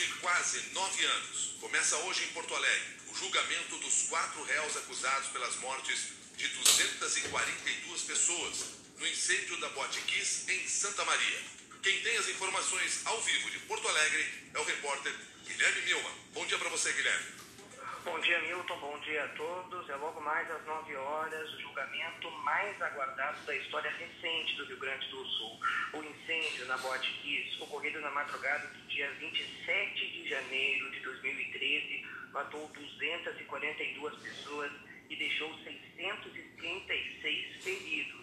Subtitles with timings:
[0.00, 5.28] de quase nove anos, começa hoje em Porto Alegre o julgamento dos quatro réus acusados
[5.28, 8.64] pelas mortes de 242 pessoas
[8.98, 9.68] no incêndio da
[10.06, 11.42] Kiss em Santa Maria.
[11.82, 15.14] Quem tem as informações ao vivo de Porto Alegre é o repórter
[15.46, 16.14] Guilherme Milman.
[16.32, 17.39] Bom dia para você, Guilherme.
[18.02, 18.78] Bom dia, Milton.
[18.78, 19.88] Bom dia a todos.
[19.90, 24.78] É logo mais às 9 horas o julgamento mais aguardado da história recente do Rio
[24.78, 25.60] Grande do Sul.
[25.92, 32.06] O incêndio na Boate Kiss, ocorrido na madrugada do dia 27 de janeiro de 2013,
[32.32, 34.72] matou 242 pessoas
[35.10, 38.19] e deixou 636 feridos.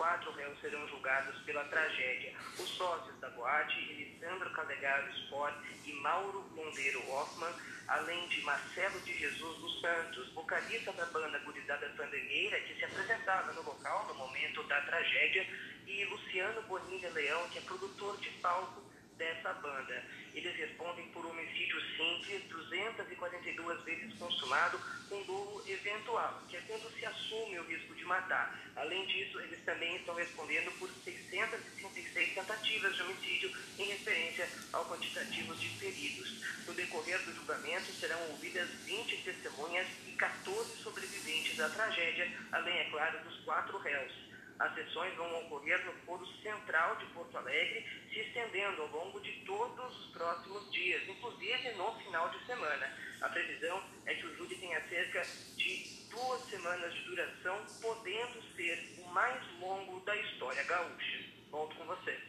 [0.00, 2.32] Quatro réus serão julgados pela tragédia.
[2.58, 5.54] Os sócios da boate, Elisandro Calegaro Sport
[5.84, 7.52] e Mauro Mondeiro Hoffman,
[7.86, 13.52] além de Marcelo de Jesus dos Santos, vocalista da banda Gurizada Pandeneira, que se apresentava
[13.52, 15.46] no local no momento da tragédia,
[15.86, 18.80] e Luciano Bonilha Leão, que é produtor de palco
[19.18, 20.02] dessa banda.
[20.32, 27.04] Eles respondem por homicídio simples, 242 vezes consumado, com dolo eventual, que é quando se
[27.04, 28.69] assume o risco de matar.
[28.80, 35.54] Além disso, eles também estão respondendo por 636 tentativas de homicídio em referência ao quantitativo
[35.54, 36.42] de feridos.
[36.66, 42.84] No decorrer do julgamento, serão ouvidas 20 testemunhas e 14 sobreviventes da tragédia, além, é
[42.84, 44.29] claro, dos quatro réus.
[44.60, 49.32] As sessões vão ocorrer no Foro Central de Porto Alegre, se estendendo ao longo de
[49.46, 52.94] todos os próximos dias, inclusive no final de semana.
[53.22, 58.96] A previsão é que o júri tenha cerca de duas semanas de duração, podendo ser
[58.98, 61.24] o mais longo da história gaúcha.
[61.50, 62.20] Volto com você.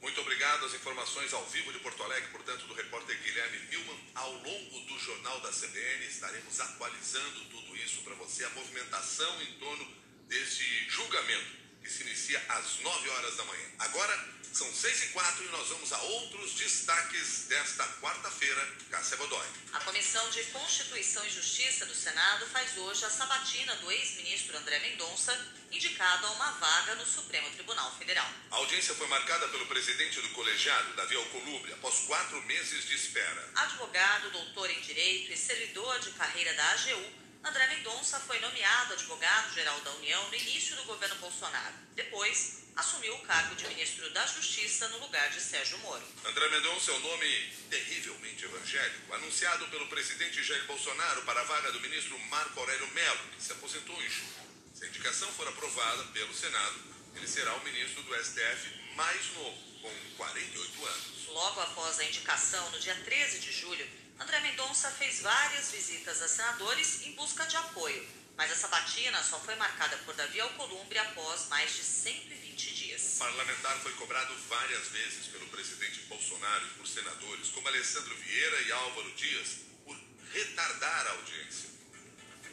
[0.00, 0.64] Muito obrigado.
[0.64, 3.98] As informações ao vivo de Porto Alegre, portanto, do repórter Guilherme Milman.
[4.14, 9.58] Ao longo do Jornal da CBN, estaremos atualizando tudo isso para você, a movimentação em
[9.58, 9.97] torno
[10.28, 13.66] deste julgamento, que se inicia às 9 horas da manhã.
[13.78, 18.68] Agora, são 6 e 4 e nós vamos a outros destaques desta quarta-feira.
[18.90, 19.46] Cássia Godoy.
[19.72, 24.80] A Comissão de Constituição e Justiça do Senado faz hoje a sabatina do ex-ministro André
[24.80, 25.32] Mendonça,
[25.70, 28.28] indicado a uma vaga no Supremo Tribunal Federal.
[28.50, 33.50] A audiência foi marcada pelo presidente do colegiado, Davi Alcolumbre, após quatro meses de espera.
[33.54, 39.80] Advogado, doutor em Direito e servidor de carreira da AGU, André Mendonça foi nomeado advogado-geral
[39.80, 41.74] da União no início do governo Bolsonaro.
[41.94, 46.04] Depois, assumiu o cargo de ministro da Justiça no lugar de Sérgio Moro.
[46.24, 51.72] André Mendonça é o nome terrivelmente evangélico, anunciado pelo presidente Jair Bolsonaro para a vaga
[51.72, 54.48] do ministro Marco Aurélio Mello, que se aposentou em julho.
[54.74, 56.80] Se a indicação for aprovada pelo Senado,
[57.16, 61.26] ele será o ministro do STF mais novo, com 48 anos.
[61.28, 63.88] Logo após a indicação, no dia 13 de julho,
[64.20, 68.04] André Mendonça fez várias visitas a senadores em busca de apoio,
[68.36, 73.14] mas a sabatina só foi marcada por Davi Alcolumbre após mais de 120 dias.
[73.14, 78.60] O parlamentar foi cobrado várias vezes pelo presidente Bolsonaro e por senadores como Alessandro Vieira
[78.62, 79.96] e Álvaro Dias por
[80.32, 81.68] retardar a audiência.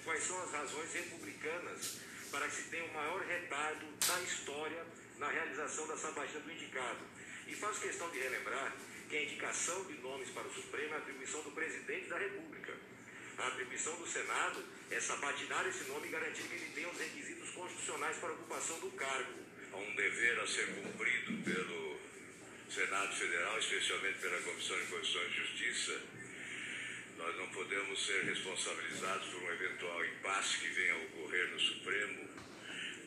[0.04, 1.98] Quais são as razões republicanas
[2.30, 4.86] para que se tenha o maior retardo da história
[5.18, 7.00] na realização da sabatina do indicado?
[7.48, 8.72] E faço questão de relembrar
[9.16, 12.74] que a indicação de nomes para o Supremo é atribuição do presidente da República.
[13.38, 14.62] A atribuição do Senado
[14.92, 18.78] é sabatinar esse nome e garantir que ele tenha os requisitos constitucionais para a ocupação
[18.80, 19.32] do cargo.
[19.72, 21.98] Há um dever a ser cumprido pelo
[22.70, 26.02] Senado Federal, especialmente pela Comissão de Constituição e Justiça.
[27.18, 32.30] Nós não podemos ser responsabilizados por um eventual impasse que venha a ocorrer no Supremo,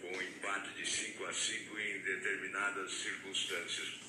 [0.01, 4.08] com um empate de 5 a 5 em determinadas circunstâncias.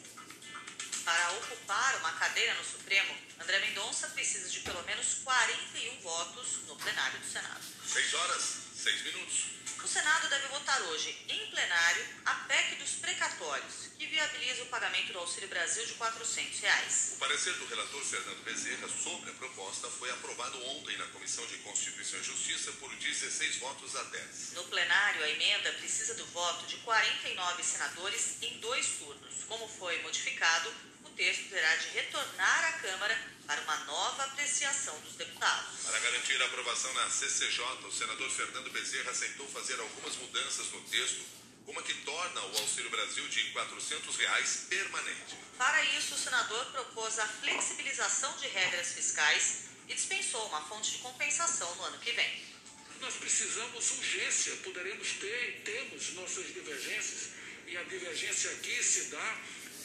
[1.09, 6.75] Para ocupar uma cadeira no Supremo, André Mendonça precisa de pelo menos 41 votos no
[6.75, 7.63] plenário do Senado.
[7.83, 8.43] 6 horas,
[8.75, 9.45] 6 minutos.
[9.83, 15.11] O Senado deve votar hoje, em plenário, a PEC dos precatórios, que viabiliza o pagamento
[15.11, 17.13] do Auxílio Brasil de 400 reais.
[17.15, 21.57] O parecer do relator Fernando Bezerra sobre a proposta foi aprovado ontem na Comissão de
[21.57, 24.51] Constituição e Justiça por 16 votos a 10.
[24.53, 29.99] No plenário, a emenda precisa do voto de 49 senadores em dois turnos, como foi
[30.03, 30.71] modificado
[31.19, 35.81] texto terá de retornar à Câmara para uma nova apreciação dos deputados.
[35.83, 40.79] Para garantir a aprovação na CCJ, o senador Fernando Bezerra aceitou fazer algumas mudanças no
[40.83, 41.25] texto,
[41.65, 45.35] como a que torna o Auxílio Brasil de 400 reais permanente.
[45.57, 50.97] Para isso, o senador propôs a flexibilização de regras fiscais e dispensou uma fonte de
[50.99, 52.45] compensação no ano que vem.
[53.01, 57.31] Nós precisamos urgência, poderemos ter e temos nossas divergências,
[57.67, 59.37] e a divergência aqui se dá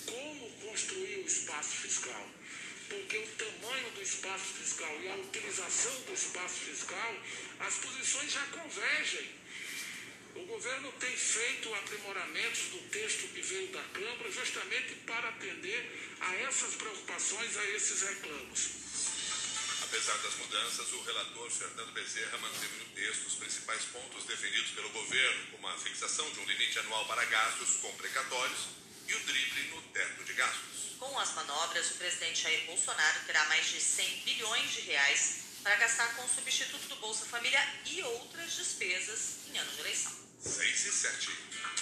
[0.06, 2.28] como construir o espaço fiscal.
[2.88, 7.16] Porque o tamanho do espaço fiscal e a utilização do espaço fiscal,
[7.60, 9.44] as posições já convergem.
[10.34, 16.34] O governo tem feito aprimoramentos do texto que veio da Câmara justamente para atender a
[16.36, 18.84] essas preocupações, a esses reclamos.
[19.82, 24.90] Apesar das mudanças, o relator Fernando Bezerra manteve no texto os principais pontos defendidos pelo
[24.90, 29.62] governo, como a fixação de um limite anual para gastos com precatórios e o drible
[29.68, 30.96] no teto de gastos.
[30.98, 35.76] Com as manobras, o presidente Jair Bolsonaro terá mais de 100 bilhões de reais para
[35.76, 40.12] gastar com o substituto do Bolsa Família e outras despesas em ano de eleição.
[40.40, 41.30] 6 e 7.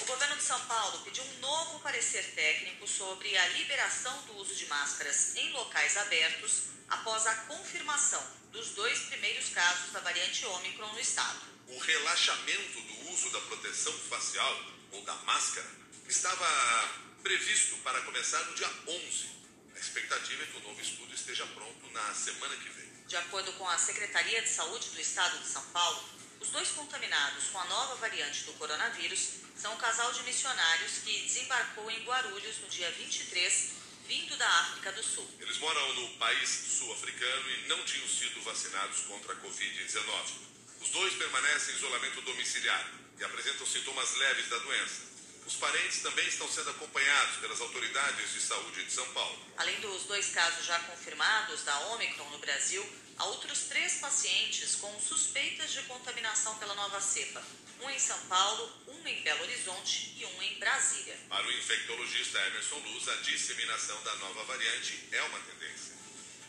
[0.01, 4.55] O governo de São Paulo pediu um novo parecer técnico sobre a liberação do uso
[4.55, 10.93] de máscaras em locais abertos após a confirmação dos dois primeiros casos da variante Ômicron
[10.93, 11.41] no estado.
[11.69, 15.69] O relaxamento do uso da proteção facial ou da máscara
[16.09, 19.31] estava previsto para começar no dia 11.
[19.75, 22.93] A expectativa é que o novo estudo esteja pronto na semana que vem.
[23.07, 26.03] De acordo com a Secretaria de Saúde do Estado de São Paulo,
[26.41, 31.23] os dois contaminados com a nova variante do coronavírus são um casal de missionários que
[31.23, 33.71] desembarcou em Guarulhos no dia 23,
[34.09, 35.29] vindo da África do Sul.
[35.39, 40.33] Eles moram no país sul-africano e não tinham sido vacinados contra a Covid-19.
[40.81, 45.12] Os dois permanecem em isolamento domiciliar e apresentam sintomas leves da doença.
[45.53, 49.39] Os parentes também estão sendo acompanhados pelas autoridades de saúde de São Paulo.
[49.59, 52.83] Além dos dois casos já confirmados da Omicron no Brasil,
[53.19, 57.43] há outros três pacientes com suspeitas de contaminação pela nova cepa.
[57.83, 61.19] Um em São Paulo, um em Belo Horizonte e um em Brasília.
[61.29, 65.93] Para o infectologista Emerson Luz, a disseminação da nova variante é uma tendência.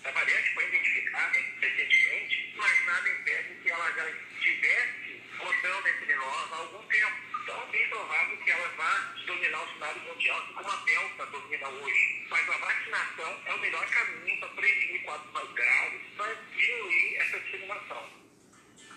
[0.05, 6.53] A variante foi identificada recentemente, mas nada impede que ela já estivesse rodando entre nós
[6.53, 7.32] há algum tempo.
[7.43, 11.67] Então, é bem provável que ela vá dominar o cenário mundial, como a Delta domina
[11.67, 12.25] hoje.
[12.29, 17.39] Mas a vacinação é o melhor caminho para prevenir quadros mais graves, para diminuir essa
[17.41, 18.09] disseminação.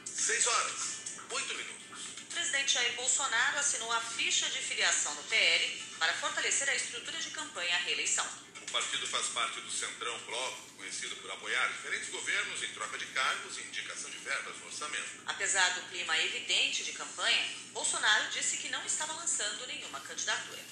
[0.04, 2.22] 6 horas, 8 minutos.
[2.22, 7.18] O presidente Jair Bolsonaro assinou a ficha de filiação no PL para fortalecer a estrutura
[7.18, 8.45] de campanha à reeleição.
[8.76, 13.06] O partido faz parte do Centrão Bloco, conhecido por apoiar diferentes governos em troca de
[13.06, 15.22] cargos e indicação de verbas no orçamento.
[15.24, 17.42] Apesar do clima evidente de campanha,
[17.72, 20.62] Bolsonaro disse que não estava lançando nenhuma candidatura.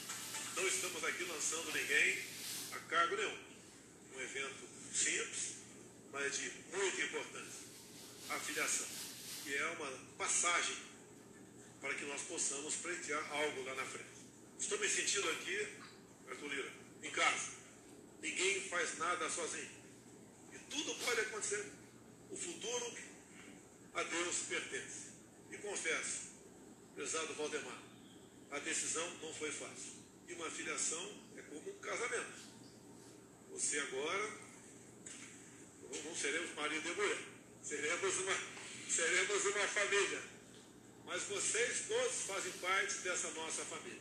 [0.55, 2.19] Não estamos aqui lançando ninguém
[2.73, 3.39] a cargo nenhum.
[4.13, 5.55] Um evento simples,
[6.13, 7.65] mas de muita importância.
[8.29, 8.87] A filiação,
[9.45, 10.77] que é uma passagem
[11.81, 14.05] para que nós possamos pleitear algo lá na frente.
[14.61, 15.69] Estou me sentindo aqui,
[16.29, 16.73] Arthur Lira,
[17.03, 17.64] em casa.
[18.25, 19.69] Ninguém faz nada sozinho.
[20.51, 21.63] E tudo pode acontecer.
[22.31, 22.97] O futuro
[23.93, 25.13] a Deus pertence.
[25.51, 26.31] E confesso,
[26.95, 27.79] prezado Valdemar,
[28.51, 29.93] a decisão não foi fácil.
[30.27, 31.07] E uma filiação
[31.37, 32.33] é como um casamento.
[33.51, 34.31] Você agora,
[36.03, 37.19] não seremos marido e mulher,
[37.63, 38.37] seremos uma,
[38.89, 40.23] seremos uma família.
[41.05, 44.01] Mas vocês todos fazem parte dessa nossa família.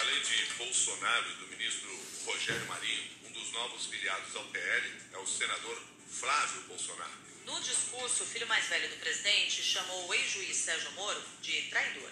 [0.00, 1.90] Além de Bolsonaro e do ministro
[2.24, 7.12] Rogério Marinho, um dos novos filiados ao PL é o senador Flávio Bolsonaro.
[7.44, 12.10] No discurso, o filho mais velho do presidente chamou o ex-juiz Sérgio Moro de traidor.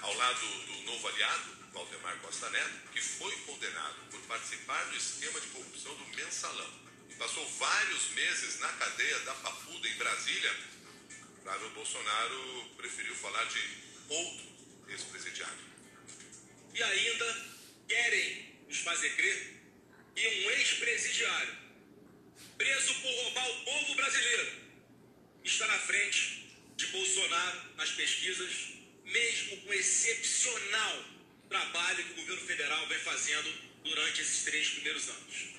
[0.00, 5.38] Ao lado do novo aliado, Valdemar Costa Neto, que foi condenado por participar do esquema
[5.38, 6.70] de corrupção do mensalão
[7.10, 10.56] e passou vários meses na cadeia da Papuda em Brasília,
[11.42, 13.60] Flávio Bolsonaro preferiu falar de
[14.08, 14.46] outro
[14.88, 15.71] ex-presidiário.
[16.74, 17.46] E ainda
[17.88, 19.60] querem nos fazer crer
[20.14, 21.56] que um ex-presidiário,
[22.56, 24.52] preso por roubar o povo brasileiro,
[25.44, 28.50] está na frente de Bolsonaro nas pesquisas,
[29.04, 31.04] mesmo com o excepcional
[31.48, 33.52] trabalho que o governo federal vem fazendo
[33.84, 35.51] durante esses três primeiros anos.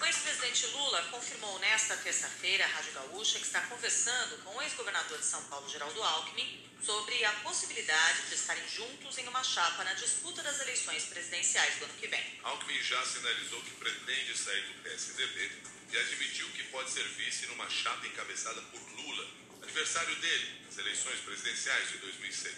[0.00, 5.18] O ex-presidente Lula confirmou nesta terça-feira à Rádio Gaúcha que está conversando com o ex-governador
[5.18, 9.94] de São Paulo, Geraldo Alckmin, sobre a possibilidade de estarem juntos em uma chapa na
[9.94, 12.40] disputa das eleições presidenciais do ano que vem.
[12.42, 15.50] Alckmin já sinalizou que pretende sair do PSDB
[15.90, 19.26] e admitiu que pode ser vice numa chapa encabeçada por Lula,
[19.62, 22.54] adversário dele nas eleições presidenciais de 2006.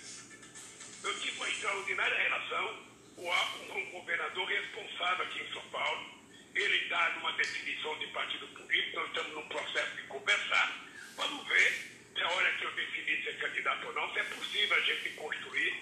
[1.04, 6.17] Eu tive uma extraordinária relação com um governador responsável aqui em São Paulo.
[6.58, 10.86] Ele está numa definição de partido político, nós estamos num processo de conversar.
[11.14, 14.80] Vamos ver na hora que eu definir ser candidato ou não, se é possível a
[14.80, 15.72] gente construir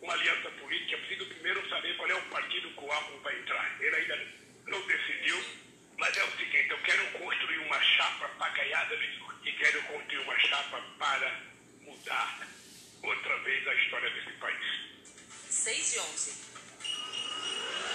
[0.00, 0.96] uma aliança política.
[0.96, 3.76] Preciso primeiro saber qual é o partido que o Alckmin vai entrar.
[3.78, 4.26] Ele ainda
[4.68, 5.44] não decidiu,
[5.98, 8.88] mas é o seguinte, eu quero construir uma chapa para ganhar
[9.44, 11.40] e quero construir uma chapa para
[11.82, 12.48] mudar
[13.02, 14.66] outra vez a história desse país.
[15.50, 16.51] 6 e 11.